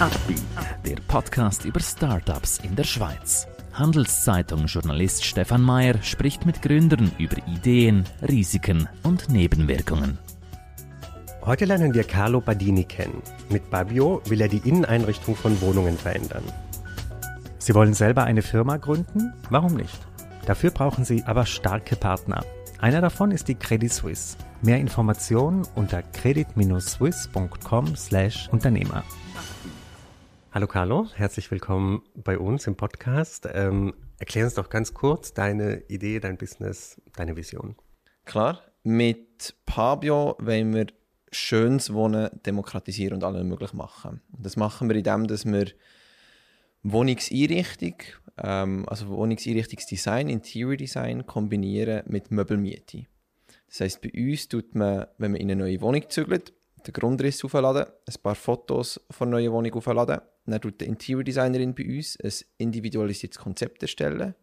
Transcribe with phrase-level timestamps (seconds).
[0.00, 0.40] Upbeat,
[0.86, 3.48] der Podcast über Startups in der Schweiz.
[3.72, 10.16] Handelszeitung-Journalist Stefan Mayer spricht mit Gründern über Ideen, Risiken und Nebenwirkungen.
[11.44, 13.20] Heute lernen wir Carlo Badini kennen.
[13.48, 16.44] Mit Babio will er die Inneneinrichtung von Wohnungen verändern.
[17.58, 19.32] Sie wollen selber eine Firma gründen?
[19.50, 19.98] Warum nicht?
[20.46, 22.44] Dafür brauchen Sie aber starke Partner.
[22.78, 24.36] Einer davon ist die Credit Suisse.
[24.62, 29.02] Mehr Informationen unter credit-swiss.com/Unternehmer.
[30.58, 33.46] Hallo Carlo, herzlich willkommen bei uns im Podcast.
[33.54, 37.76] Ähm, erklär uns doch ganz kurz deine Idee, dein Business, deine Vision.
[38.24, 40.86] Klar, mit Pabio wollen wir
[41.30, 44.20] schönes Wohnen demokratisieren und allen möglich machen.
[44.32, 45.66] Und das machen wir indem, dass wir
[46.82, 47.94] Wohnungseinrichtung,
[48.38, 53.06] ähm, also Wohnungseinrichtungsdesign, Interior Design kombinieren mit Möbelmiete.
[53.68, 56.52] Das heisst, bei uns tut man, wenn man in eine neue Wohnung zügelt,
[56.86, 60.20] den Grundriss aufladen, ein paar Fotos von der neuen Wohnung aufladen.
[60.46, 64.34] Dann tut die Interior Designerin bei uns ein individualisiertes Konzept erstellen.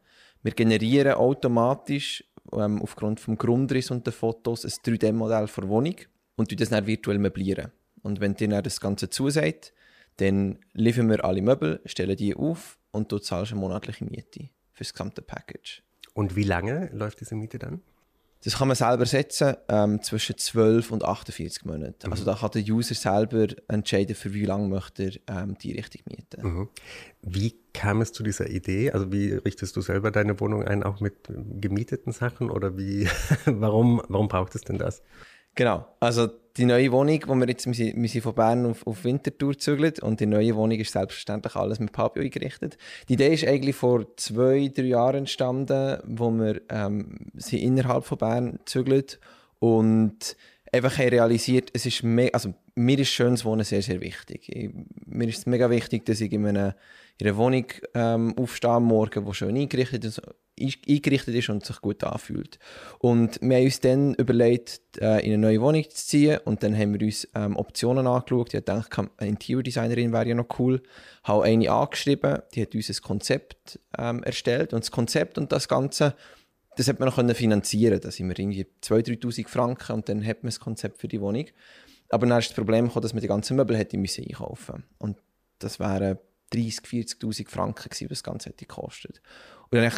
[0.43, 2.23] Wir generieren automatisch
[2.53, 5.95] ähm, aufgrund vom Grundriss und den Fotos ein 3D-Modell für Wohnung
[6.35, 7.71] und das dann virtuell möblieren.
[8.03, 9.73] Und wenn dir das Ganze zusagt,
[10.17, 14.83] dann liefern wir alle Möbel, stellen die auf und du zahlst eine monatliche Miete für
[14.83, 15.81] das gesamte Package.
[16.13, 17.81] Und wie lange läuft diese Miete dann?
[18.45, 21.95] Das kann man selber setzen, ähm, zwischen 12 und 48 Monaten.
[22.03, 22.11] Also mhm.
[22.11, 26.01] Also da kann der User selber entscheiden, für wie lange möchte er ähm, die Richtung
[26.05, 26.47] mieten.
[26.47, 26.69] Mhm.
[27.23, 28.91] Wie kam es zu dieser Idee?
[28.91, 31.27] Also wie richtest du selber deine Wohnung ein, auch mit
[31.59, 32.51] gemieteten Sachen?
[32.51, 33.09] Oder wie,
[33.47, 35.01] warum, warum braucht es denn das?
[35.55, 35.87] Genau.
[35.99, 39.03] Also die neue Wohnung, wo wir jetzt wir sind, wir sind von Bern auf, auf
[39.03, 42.77] Winterthur zügeln und die neue Wohnung ist selbstverständlich alles mit Papio eingerichtet.
[43.09, 48.17] Die Idee ist eigentlich vor zwei, drei Jahren entstanden, wo wir ähm, sind innerhalb von
[48.17, 49.05] Bern zügeln
[49.59, 50.37] und
[50.71, 54.49] einfach realisiert, es ist also mir ist schönes Wohnen sehr, sehr wichtig.
[54.49, 54.69] Ich,
[55.05, 56.75] mir ist es mega wichtig, dass ich in einer,
[57.17, 60.21] in einer Wohnung ähm, aufstehe am Morgen, die schön eingerichtet ist,
[60.59, 62.59] eingerichtet ist und sich gut anfühlt.
[62.99, 66.77] Und wir haben uns dann überlegt, äh, in eine neue Wohnung zu ziehen und dann
[66.77, 68.53] haben wir uns ähm, Optionen angeschaut.
[68.53, 70.81] Ich dachte, eine Interior-Designerin wäre ja noch cool.
[71.23, 75.51] Ich habe eine angeschrieben, die hat uns ein Konzept ähm, erstellt und das Konzept und
[75.51, 76.15] das Ganze
[76.77, 80.43] das hat man noch finanzieren Da sind wir irgendwie 2'000, 3'000 Franken und dann hat
[80.43, 81.45] man das Konzept für die Wohnung.
[82.09, 85.17] Aber dann ist das Problem gekommen, dass man die ganzen Möbel hätte müssen einkaufen Und
[85.59, 86.17] das wären
[86.53, 89.21] 30'000, 40'000 Franken gewesen, was das Ganze hätte gekostet.
[89.69, 89.91] Und dann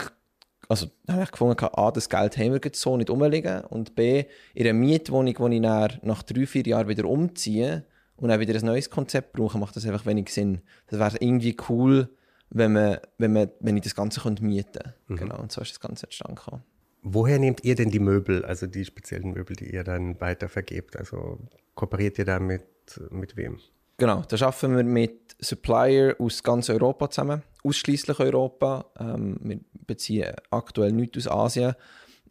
[0.70, 4.26] also, habe ich gefunden, A, das Geld haben wir jetzt so nicht rumliegen und B,
[4.54, 7.86] in einer Mietwohnung, die ich nach drei, vier Jahren wieder umziehe
[8.18, 10.62] und dann wieder ein neues Konzept brauche, macht das einfach wenig Sinn.
[10.88, 12.10] Das wäre irgendwie cool,
[12.50, 14.96] wenn, man, wenn, man, wenn ich das Ganze könnte mieten könnte.
[15.08, 15.16] Mhm.
[15.16, 16.64] Genau, und so ist das Ganze entstanden.
[17.04, 20.98] Woher nehmt ihr denn die Möbel, also die speziellen Möbel, die ihr dann weiter vergebt?
[20.98, 21.40] Also
[21.76, 22.66] kooperiert ihr da mit,
[23.12, 23.60] mit wem?
[23.98, 28.86] Genau, da arbeiten wir mit Supplier aus ganz Europa zusammen, ausschließlich Europa.
[29.00, 31.74] Ähm, wir beziehen aktuell nichts aus Asien.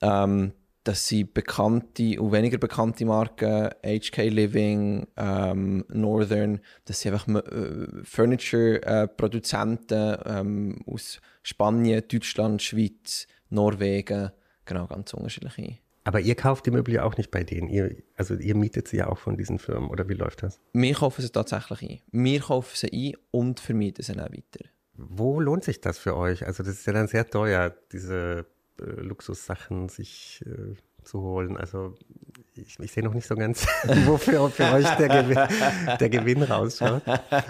[0.00, 0.53] Ähm,
[0.84, 8.04] das sind bekannte und weniger bekannte Marken, HK Living, ähm, Northern, das sind einfach äh,
[8.04, 14.31] Furniture-Produzenten äh, ähm, aus Spanien, Deutschland, Schweiz, Norwegen,
[14.65, 15.78] genau, ganz unterschiedliche.
[16.06, 17.69] Aber ihr kauft die Möbel ja auch nicht bei denen.
[17.69, 20.61] Ihr, also ihr mietet sie ja auch von diesen Firmen, oder wie läuft das?
[20.72, 22.00] Wir kaufen sie tatsächlich ein.
[22.12, 24.66] Wir kaufen sie ein und vermieten sie auch weiter.
[24.95, 26.47] Wo lohnt sich das für euch?
[26.47, 28.47] Also das ist ja dann sehr teuer, diese
[28.81, 31.56] äh, Luxussachen sich äh, zu holen.
[31.56, 31.97] Also
[32.55, 33.66] ich, ich sehe noch nicht so ganz,
[34.06, 37.03] wofür für euch der Gewinn, der Gewinn rausschaut.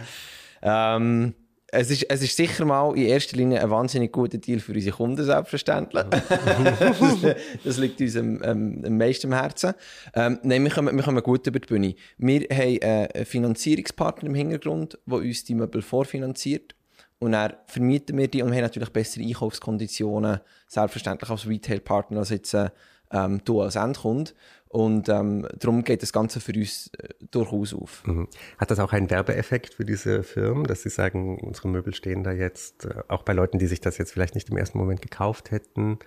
[0.63, 1.35] ähm,
[1.77, 4.97] es ist, es ist sicher mal in erster Linie ein wahnsinnig guter Deal für unsere
[4.97, 6.05] Kunden, selbstverständlich.
[6.11, 9.75] das, das, liegt uns am, am, am meisten am Herzen.
[10.15, 11.95] Ähm, nein, wir kommen, wir kommen gut über die Bühne.
[12.19, 16.75] Wir haben einen Finanzierungspartner im Hintergrund, der uns die Möbel vorfinanziert.
[17.19, 22.31] Und dann vermieten wir die und wir haben natürlich bessere Einkaufskonditionen, selbstverständlich als Retail-Partner als
[22.31, 22.71] jetzt äh,
[23.11, 24.33] ähm, du als Endkunde.
[24.69, 28.07] Und ähm, darum geht das Ganze für uns äh, durchaus auf.
[28.07, 28.29] Mhm.
[28.59, 32.33] Hat das auch einen Werbeeffekt für diese Firmen, dass sie sagen, unsere Möbel stehen da
[32.33, 35.51] jetzt, äh, auch bei Leuten, die sich das jetzt vielleicht nicht im ersten Moment gekauft
[35.51, 35.99] hätten?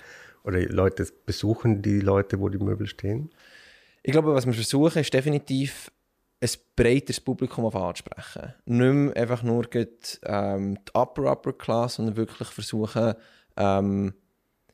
[0.43, 3.31] Oder Leute besuchen die Leute, wo die Möbel stehen?
[4.03, 5.91] Ich glaube, was wir versuchen, ist definitiv
[6.41, 8.53] ein breiteres Publikum auf anzusprechen.
[8.65, 9.87] Nicht mehr einfach nur die,
[10.23, 13.13] ähm, die Upper Upper Class, sondern wirklich versuchen,
[13.57, 14.13] ähm,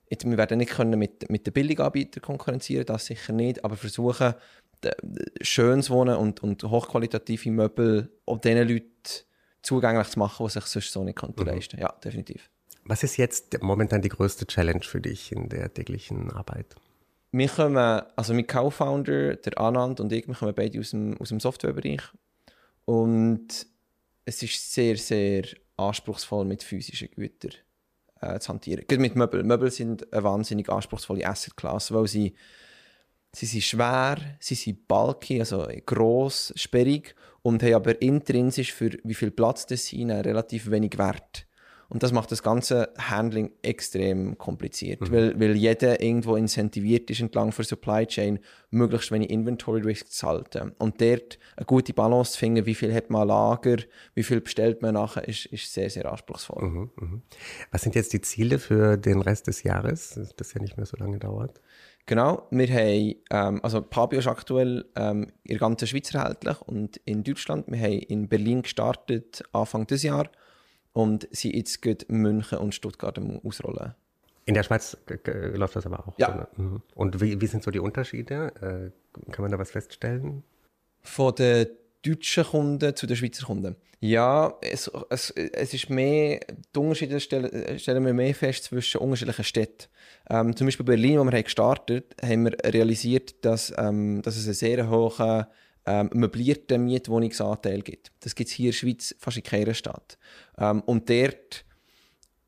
[0.10, 4.36] Jetzt, wir werden nicht können mit, mit den Billiganbietern konkurrenzieren, das sicher nicht, aber versuchen,
[5.42, 8.92] schönes Wohnen und, und hochqualitative Möbel auch den Leuten
[9.62, 11.46] zugänglich zu machen, die sich sonst so nicht mhm.
[11.46, 12.50] leisten Ja, definitiv.
[12.84, 16.76] Was ist jetzt momentan die größte Challenge für dich in der täglichen Arbeit?
[17.32, 17.78] Wir kommen,
[18.16, 22.02] also mein Co-Founder, der Anand und ich, wir kommen beide aus dem, aus dem Softwarebereich.
[22.86, 23.66] Und
[24.24, 25.46] es ist sehr, sehr
[25.78, 27.52] anspruchsvoll mit physischen Gütern
[28.22, 28.86] äh, zu hantieren.
[28.88, 29.48] Gerade mit Möbeln.
[29.48, 32.36] Möbel sind eine wahnsinnig anspruchsvolle Asset-Class, weil sie,
[33.34, 39.14] sie sind schwer, sie sind bulky, also gross, sperrig und haben aber intrinsisch für wie
[39.14, 41.45] viel Platz das sind relativ wenig Wert.
[41.90, 45.12] Und das macht das ganze Handling extrem kompliziert, mhm.
[45.12, 48.40] weil, weil jeder irgendwo incentiviert ist entlang der Supply Chain,
[48.72, 50.74] möglichst wenig Inventory Risk zu halten.
[50.80, 53.78] Und dort eine gute Balance zu finden, wie viel hat man Lager,
[54.14, 56.64] wie viel bestellt man nachher, ist, ist sehr, sehr anspruchsvoll.
[56.64, 57.22] Mhm, mh.
[57.72, 60.86] Was sind jetzt die Ziele für den Rest des Jahres, dass das ja nicht mehr
[60.86, 61.62] so lange dauert?
[62.08, 66.98] Genau, wir haben, ähm, also Pabio ist aktuell ähm, in der ganzen Schweiz erhältlich und
[66.98, 67.66] in Deutschland.
[67.68, 70.30] Wir haben in Berlin gestartet Anfang des Jahres
[70.96, 73.94] und sie jetzt geht München und Stuttgart ausrollen.
[74.46, 76.14] In der Schweiz läuft das aber auch.
[76.18, 76.34] Ja.
[76.34, 76.48] Oder?
[76.56, 76.82] Mhm.
[76.96, 78.54] Und wie, wie sind so die Unterschiede?
[78.62, 80.44] Äh, kann man da was feststellen?
[81.02, 81.68] Von den
[82.02, 83.76] deutschen Kunden zu den Schweizer Kunden.
[84.00, 86.40] Ja, es, es, es ist mehr,
[86.74, 89.88] die Unterschiede stellen, stellen wir mehr fest zwischen unterschiedlichen Städten.
[90.30, 94.46] Ähm, zum Beispiel Berlin, wo wir haben gestartet haben, wir realisiert, dass, ähm, dass es
[94.46, 95.46] einen sehr hohen
[95.86, 98.12] ähm, möblierten Mietwohnungsanteil gibt.
[98.22, 100.18] Das gibt es hier in der Schweiz fast in keiner Stadt.
[100.58, 101.66] Ähm, und dort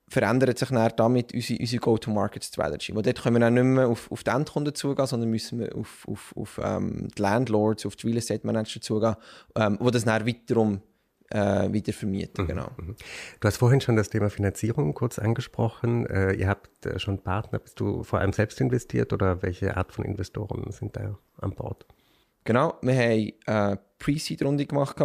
[0.10, 2.94] verändert sich dann damit unsere, unsere Go-to-Market-Strategy.
[2.94, 6.07] Dort können wir dann nicht mehr auf, auf die Endkunden zugehen, sondern müssen wir auf,
[6.07, 9.16] auf, auf ähm, die Landlords, auf die Real Estate Manager zugehen,
[9.56, 10.81] ähm, wo das dann wiederum
[11.30, 12.45] äh, wieder vermieten.
[12.45, 12.69] Mhm, genau.
[12.78, 12.95] Mhm.
[13.39, 16.06] Du hast vorhin schon das Thema Finanzierung kurz angesprochen.
[16.06, 17.60] Äh, ihr habt äh, schon Partner.
[17.60, 21.86] Bist du vor allem selbst investiert oder welche Art von Investoren sind da an Bord?
[22.48, 24.96] Genau, wir haben eine Pre-Seed-Runde gemacht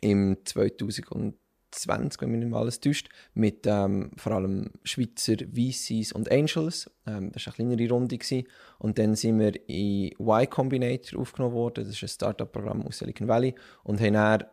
[0.00, 6.90] im 2020, wenn mich nicht alles täuscht, mit ähm, vor allem Schweizer VCs und Angels.
[7.06, 8.18] Ähm, das war eine kleinere Runde.
[8.18, 8.48] Gewesen.
[8.80, 11.84] Und dann sind wir in Y Combinator aufgenommen worden.
[11.84, 13.54] Das ist ein Startup-Programm aus Silicon Valley.
[13.84, 14.44] Und haben dann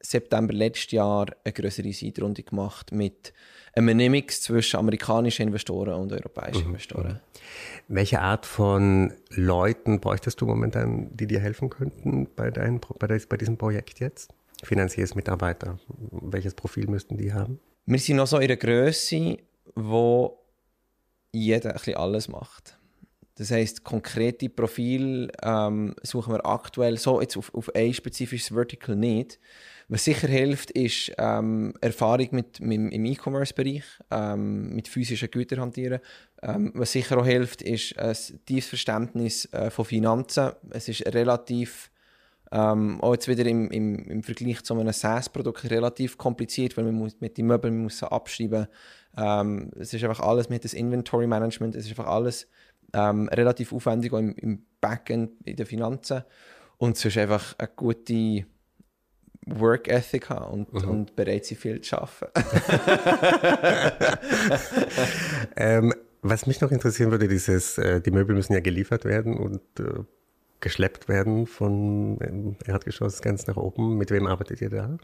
[0.00, 3.32] September letztes Jahr eine größere Seed-Runde gemacht mit
[3.74, 6.70] einem Mix zwischen amerikanischen Investoren und europäischen mhm.
[6.70, 7.12] Investoren.
[7.12, 7.94] Mhm.
[7.94, 13.36] Welche Art von Leuten bräuchtest du momentan, die dir helfen könnten bei, dein, bei, bei
[13.36, 14.32] diesem Projekt jetzt?
[14.62, 15.78] Finanzielles Mitarbeiter,
[16.10, 17.60] welches Profil müssten die haben?
[17.86, 19.38] Wir sind noch so in einer Größe,
[19.74, 20.38] wo
[21.32, 22.76] jeder ein bisschen alles macht.
[23.36, 28.94] Das heisst, konkrete Profil ähm, suchen wir aktuell so jetzt auf, auf ein spezifisches Vertical
[28.96, 29.38] nicht.
[29.92, 33.82] Was sicher hilft, ist ähm, Erfahrung mit, mit, im E-Commerce-Bereich,
[34.12, 35.98] ähm, mit physischen Gütern hantieren.
[36.42, 38.14] Ähm, was sicher auch hilft, ist ein
[38.46, 40.52] tiefes Verständnis äh, von Finanzen.
[40.70, 41.90] Es ist relativ,
[42.52, 46.94] ähm, auch jetzt wieder im, im, im Vergleich zu einem SaaS-Produkt relativ kompliziert, weil man
[46.94, 48.68] muss mit den Möbeln man muss abschreiben.
[49.16, 52.46] Ähm, es ist einfach alles mit das Inventory-Management, es ist einfach alles
[52.92, 56.22] ähm, relativ aufwendig im, im Backend, in den Finanzen.
[56.78, 58.46] Und sonst einfach eine gute
[59.58, 60.90] Work Ethic haben und, mhm.
[60.90, 62.32] und bereit sind, viel zu arbeiten.
[65.56, 69.60] ähm, was mich noch interessieren würde, dieses, äh, die Möbel müssen ja geliefert werden und
[69.78, 70.04] äh,
[70.60, 73.96] geschleppt werden von ähm, Erdgeschoss ganz nach oben.
[73.96, 74.98] Mit wem arbeitet ihr da?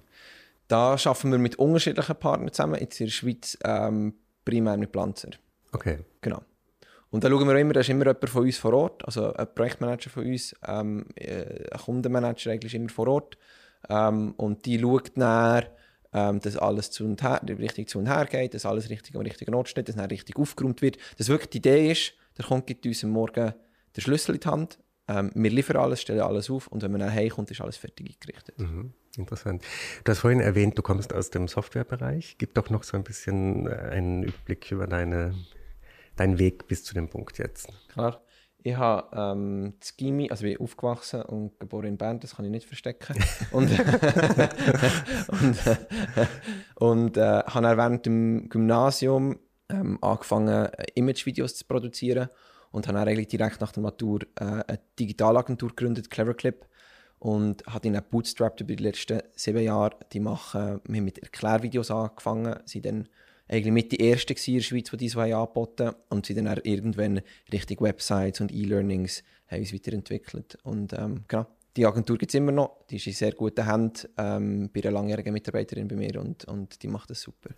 [0.69, 2.81] Da arbeiten wir mit unterschiedlichen Partnern zusammen.
[2.81, 4.14] Jetzt in der Schweiz ähm,
[4.44, 5.31] primär mit Planzer.
[5.72, 5.98] Okay.
[6.20, 6.43] Genau.
[7.10, 9.46] Und da schauen wir immer, da ist immer jemand von uns vor Ort, also ein
[9.54, 13.38] Projektmanager von uns, ähm, äh, ein Kundenmanager eigentlich immer vor Ort.
[13.88, 15.65] Ähm, und die schaut dann,
[16.12, 19.22] ähm, dass alles zu und her, richtig zu und her geht, dass alles richtig am
[19.22, 20.99] richtigen Ort steht, dass dann richtig aufgeräumt wird.
[21.19, 23.55] Dass wirklich die Idee ist, der Kunde gibt uns am Morgen
[23.96, 27.01] den Schlüssel in die Hand, ähm, wir liefern alles, stellen alles auf und wenn man
[27.01, 28.58] dann heimkommt, ist alles fertig eingerichtet.
[28.58, 28.93] Mhm.
[29.17, 29.63] Interessant.
[30.05, 32.37] Du hast vorhin erwähnt, du kommst aus dem Softwarebereich.
[32.39, 35.34] Gib doch noch so ein bisschen äh, einen Überblick über deine
[36.17, 37.69] dein Weg bis zu dem Punkt jetzt?
[37.89, 38.22] Klar.
[38.67, 42.51] Ich habe ähm, Gimmi, also ich bin aufgewachsen und geboren in Bern, das kann ich
[42.51, 43.15] nicht verstecken.
[43.53, 43.70] und
[45.29, 45.77] und, äh,
[46.75, 52.29] und äh, habe dann während dem Gymnasium ähm, angefangen, Imagevideos zu produzieren
[52.73, 56.67] und habe dann eigentlich direkt nach der Matur äh, eine Digitalagentur gegründet, Cleverclip.
[57.20, 59.96] Und habe dann bootstrapped über die letzten sieben Jahre.
[60.13, 63.08] Die machen, wir haben mit Erklärvideos angefangen, sind dann
[63.48, 67.20] eigentlich mit die erste in der Schweiz, die diese angeboten und sie dann auch irgendwann
[67.53, 70.58] Richtung Websites und E-Learnings haben uns weiterentwickelt.
[70.65, 74.08] Und ähm, genau, die Agentur gibt es immer noch, die ist in sehr guten Händen
[74.17, 77.50] ähm, bei einer langjährigen Mitarbeiterin bei mir und, und die macht das super.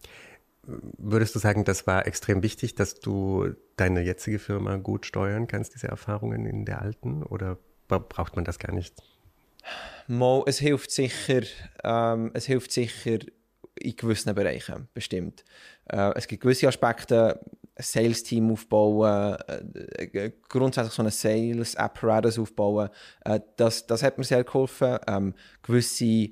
[0.98, 5.74] Würdest du sagen, das war extrem wichtig, dass du deine jetzige Firma gut steuern kannst,
[5.74, 8.94] diese Erfahrungen in der alten, oder braucht man das gar nicht?
[10.08, 11.42] Mo, es hilft sicher,
[11.82, 13.18] ähm, es hilft sicher
[13.80, 15.44] in gewissen Bereichen bestimmt.
[15.86, 17.40] Äh, es gibt gewisse Aspekte,
[17.74, 22.90] ein Sales-Team aufbauen, äh, äh, grundsätzlich so ein Sales-Apparatus aufbauen.
[23.24, 24.98] Äh, das, das hat mir sehr geholfen.
[25.06, 26.30] Ähm, gewisse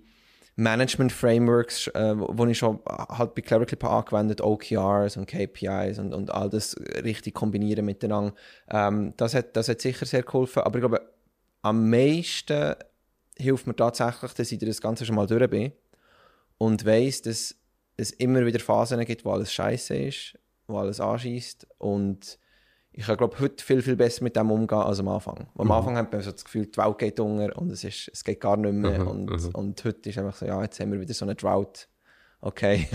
[0.57, 6.49] Management-Frameworks, äh, wo ich schon halt bei Cleverclip angewendet, OKRs und KPIs und, und all
[6.49, 6.75] das
[7.05, 8.35] richtig kombinieren miteinander.
[8.71, 11.03] Ähm, das, hat, das hat sicher sehr geholfen, aber ich glaube,
[11.61, 12.75] am meisten
[13.37, 15.73] hilft mir tatsächlich, dass ich das Ganze schon mal durch bin
[16.59, 17.55] und weiss, dass
[17.97, 22.39] es immer wieder Phasen gibt, wo alles scheiße ist, wo alles anschießt und
[22.97, 25.49] ich kann glaube heute viel, viel besser mit dem umgehen als am Anfang.
[25.57, 25.73] Am mhm.
[25.73, 28.41] Anfang hat man so das Gefühl, die Welt geht unter und es, ist, es geht
[28.41, 29.01] gar nicht mehr.
[29.01, 29.07] Mhm.
[29.07, 29.51] Und, mhm.
[29.53, 31.89] und heute ist einfach so, ja, jetzt haben wir wieder so eine Drought.
[32.41, 32.87] Okay,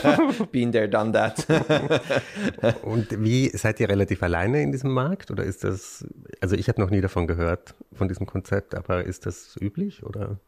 [0.52, 1.46] been there, done that.
[2.82, 6.06] und wie seid ihr relativ alleine in diesem Markt oder ist das,
[6.40, 10.38] also ich habe noch nie davon gehört, von diesem Konzept, aber ist das üblich oder?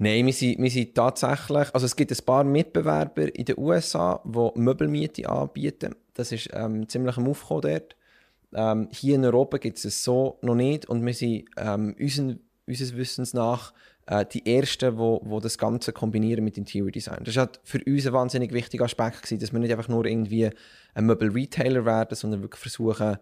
[0.00, 4.22] Nein, wir sind, wir sind tatsächlich, also es gibt ein paar Mitbewerber in den USA,
[4.24, 5.96] die Möbelmiete anbieten.
[6.14, 7.96] Das ist ähm, ziemlich am Aufkommen dort.
[8.54, 12.38] Ähm, hier in Europa gibt es es so noch nicht und wir sind ähm, unseren,
[12.66, 13.74] unseres Wissens nach
[14.06, 17.24] äh, die Ersten, die wo, wo das Ganze kombinieren mit Interior Design.
[17.24, 20.48] Das war für uns ein wahnsinnig wichtiger Aspekt, gewesen, dass wir nicht einfach nur irgendwie
[20.94, 23.18] ein Möbel-Retailer werden, sondern wirklich versuchen,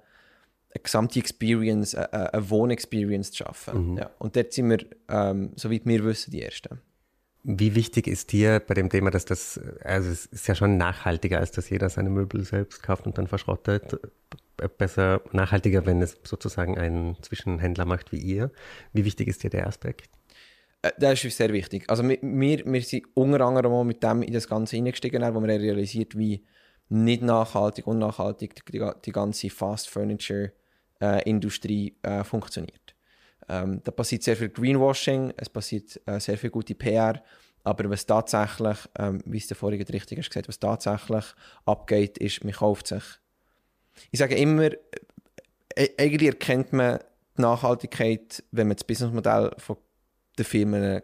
[0.76, 3.92] eine gesamte Experience, eine, eine Wohnexperience zu schaffen.
[3.92, 3.98] Mhm.
[3.98, 4.10] Ja.
[4.18, 4.78] Und dort sind wir,
[5.08, 6.80] ähm, soweit wir wissen, die Ersten.
[7.48, 11.38] Wie wichtig ist dir bei dem Thema, dass das, also es ist ja schon nachhaltiger,
[11.38, 13.98] als dass jeder seine Möbel selbst kauft und dann verschrottet,
[14.78, 18.50] besser, nachhaltiger, wenn es sozusagen einen Zwischenhändler macht wie ihr.
[18.92, 20.10] Wie wichtig ist dir der Aspekt?
[20.82, 21.84] Äh, das ist sehr wichtig.
[21.88, 26.18] Also wir, wir sind unter anderem mit dem in das Ganze eingestiegen, wo wir realisiert,
[26.18, 26.44] wie
[26.88, 30.52] nicht nachhaltig, unnachhaltig die, die ganze Fast Furniture
[31.00, 32.94] äh, Industrie äh, funktioniert.
[33.48, 37.22] Ähm, da passiert sehr viel Greenwashing, es passiert äh, sehr viel gute PR,
[37.64, 41.24] aber was tatsächlich, ähm, wie es der vorige richtig hast gesagt, was tatsächlich
[41.64, 43.02] abgeht, ist, man kauft sich
[44.10, 44.70] ich sage immer,
[45.74, 47.00] äh, eigentlich erkennt man
[47.36, 49.76] die Nachhaltigkeit, wenn man das Businessmodell von
[50.38, 51.02] den Firmen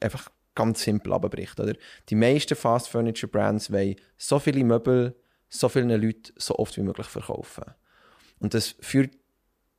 [0.00, 1.58] einfach ganz simpel abbricht.
[1.58, 1.74] Oder?
[2.08, 5.16] Die meisten Fast Furniture Brands wollen so viele Möbel,
[5.48, 7.64] so vielen Leuten so oft wie möglich verkaufen.
[8.38, 9.16] Und das führt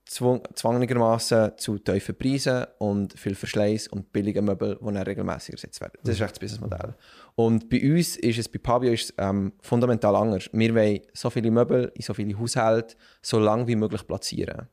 [0.07, 5.93] zwangnermaßen zu tiefen Preisen und viel Verschleiß und billigen Möbel, die dann regelmäßig ersetzt werden.
[6.03, 6.95] Das ist echt das Businessmodell.
[7.33, 10.50] Und bei uns ist es, bei Pabio ist es ähm, fundamental anders.
[10.53, 14.67] Wir wollen so viele Möbel in so viele Haushalte so lange wie möglich platzieren.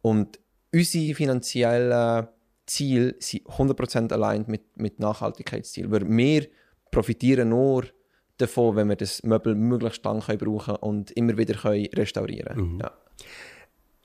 [0.00, 0.38] Und
[0.72, 2.28] unsere finanziellen
[2.66, 5.90] Ziele sind 100% allein mit, mit Nachhaltigkeitszielen.
[5.90, 6.46] Weil wir
[6.92, 7.84] profitieren nur
[8.38, 12.72] davon, wenn wir das Möbel möglichst lange brauchen und immer wieder können restaurieren können.
[12.74, 12.80] Mhm.
[12.80, 12.92] Ja.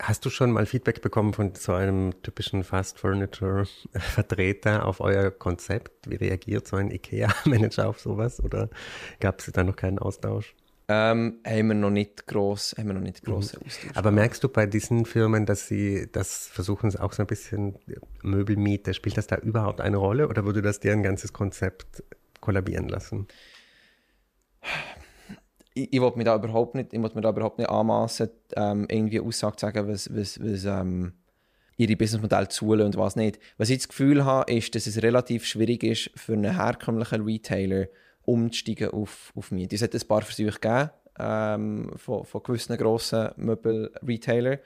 [0.01, 5.29] Hast du schon mal Feedback bekommen von so einem typischen Fast Furniture Vertreter auf euer
[5.29, 6.09] Konzept?
[6.09, 8.43] Wie reagiert so ein IKEA-Manager auf sowas?
[8.43, 8.69] Oder
[9.19, 10.55] gab es da noch keinen Austausch?
[10.87, 13.65] Ähm, haben wir noch nicht groß, haben wir noch nicht groß mhm.
[13.65, 13.95] Austausch.
[13.95, 17.75] Aber merkst du bei diesen Firmen, dass sie das versuchen, auch so ein bisschen
[18.23, 22.03] Möbelmiete, spielt das da überhaupt eine Rolle oder würde das deren ganzes Konzept
[22.41, 23.27] kollabieren lassen?
[25.73, 29.57] Ich, ich mir da überhaupt nicht, ich mir da überhaupt nicht anmassen, ähm, irgendwie Aussage
[29.57, 31.13] zu sagen, was, was, was ähm,
[31.77, 33.39] ihre Businessmodelle zulassen und was nicht.
[33.57, 37.87] Was ich das Gefühl habe, ist, dass es relativ schwierig ist, für einen herkömmlichen Retailer
[38.23, 39.75] umzusteigen auf, auf Miete.
[39.75, 40.89] Es hat ein paar Versuche gegeben
[41.19, 44.59] ähm, von, von gewissen grossen Möbel-Retailern,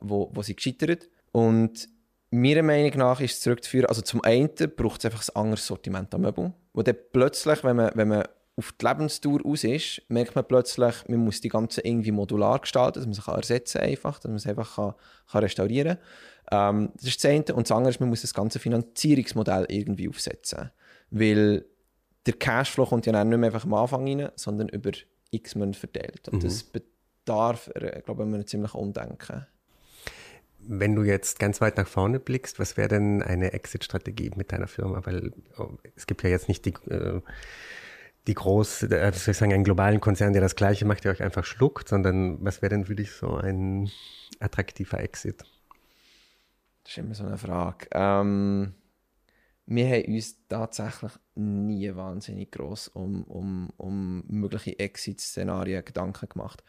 [0.00, 1.88] wo, wo sie gescheitert Und
[2.30, 6.14] meiner Meinung nach ist es zurückzuführen, also zum einen braucht es einfach ein anderes Sortiment
[6.14, 8.24] an Möbel, wo dann plötzlich, wenn man, wenn man
[8.56, 12.98] auf die Lebenstour aus ist, merkt man plötzlich, man muss die ganze irgendwie modular gestalten,
[12.98, 14.94] dass man sie ersetzen kann einfach, dass man es einfach kann,
[15.30, 16.76] kann restaurieren kann.
[16.76, 17.44] Ähm, das ist das eine.
[17.54, 20.70] Und das andere ist, man muss das ganze Finanzierungsmodell irgendwie aufsetzen.
[21.10, 21.64] Weil
[22.26, 24.90] der Cashflow kommt ja nicht mehr einfach am Anfang rein, sondern über
[25.30, 26.28] x Monate verteilt.
[26.28, 26.46] Und mhm.
[26.46, 29.46] das bedarf, äh, glaube ich, einem ziemlich Umdenken.
[30.64, 34.68] Wenn du jetzt ganz weit nach vorne blickst, was wäre denn eine Exit-Strategie mit deiner
[34.68, 35.04] Firma?
[35.04, 36.74] Weil oh, es gibt ja jetzt nicht die...
[36.90, 37.22] Äh,
[38.26, 41.22] die große, äh, soll ich sagen, einen globalen Konzern, der das Gleiche macht, der euch
[41.22, 43.90] einfach schluckt, sondern was wäre denn für dich so ein
[44.38, 45.44] attraktiver Exit?
[46.84, 47.86] Das ist immer so eine Frage.
[47.92, 48.74] Ähm,
[49.66, 56.62] wir haben uns tatsächlich nie wahnsinnig groß um, um, um mögliche Exit-Szenarien Gedanken gemacht.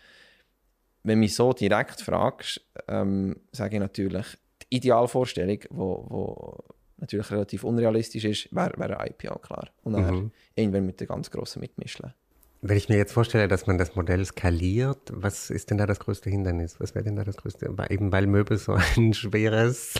[1.04, 4.26] Wenn du mich so direkt fragst, ähm, sage ich natürlich,
[4.62, 6.64] die Idealvorstellung, wo, wo
[7.04, 9.70] natürlich relativ unrealistisch ist, wäre wär ein IPO, klar.
[9.84, 10.32] Und dann mhm.
[10.56, 12.14] irgendwann mit den ganz Grossen mitmischen.
[12.62, 16.00] Wenn ich mir jetzt vorstelle, dass man das Modell skaliert, was ist denn da das
[16.00, 16.80] größte Hindernis?
[16.80, 17.70] Was wäre denn da das größte?
[17.90, 19.96] Eben weil Möbel so ein schweres,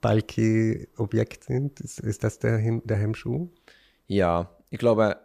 [0.00, 1.80] bulky Objekt sind.
[1.80, 3.48] Ist, ist das der, der Hemmschuh?
[4.06, 5.16] Ja, ich glaube,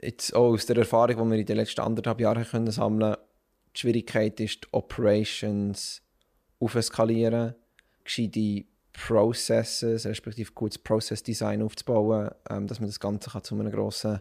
[0.00, 3.16] jetzt auch aus der Erfahrung, die wir in den letzten anderthalb Jahren können sammeln
[3.74, 6.02] die Schwierigkeit ist, die Operations
[6.60, 7.54] aufskalieren,
[8.04, 13.70] gescheite Processes, respektive gutes Process Design aufzubauen, ähm, dass man das Ganze kann zu einem
[13.70, 14.20] grossen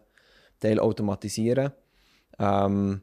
[0.60, 1.72] Teil automatisieren
[2.38, 2.72] kann.
[2.72, 3.02] Ähm,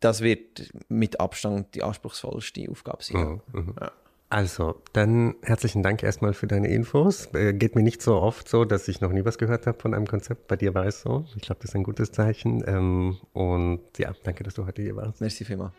[0.00, 3.40] das wird mit Abstand die anspruchsvollste Aufgabe sein.
[3.52, 3.74] Mhm.
[3.80, 3.92] Ja.
[4.30, 7.32] Also, dann herzlichen Dank erstmal für deine Infos.
[7.34, 9.94] Äh, geht mir nicht so oft so, dass ich noch nie was gehört habe von
[9.94, 10.48] einem Konzept.
[10.48, 11.24] Bei dir war es so.
[11.34, 12.62] Ich glaube, das ist ein gutes Zeichen.
[12.66, 15.22] Ähm, und ja, danke, dass du heute hier warst.
[15.22, 15.72] Merci vielmals.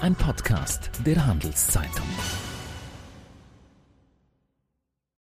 [0.00, 2.06] Ein Podcast der Handelszeitung.